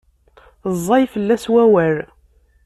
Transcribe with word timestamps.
Ẓẓay 0.81 1.03
fell-as 1.13 1.45
wawal. 1.53 1.97